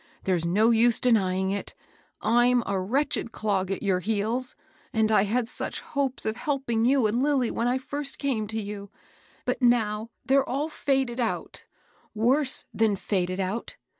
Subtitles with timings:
[0.23, 1.75] There's no use denying it,
[2.21, 4.55] I'm a wretched clog at your heels.
[4.91, 8.59] And I had such hopes of helping you and Lilly when I first came to
[8.59, 8.89] you;
[9.45, 11.65] but now they're all faded out,
[12.15, 13.77] worse than faded out.